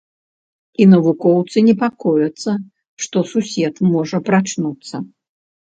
І 0.83 0.87
навукоўцы 0.93 1.57
непакояцца, 1.69 2.51
што 3.07 3.17
сусед 3.35 3.75
можа 3.95 4.17
прачнуцца. 4.33 4.95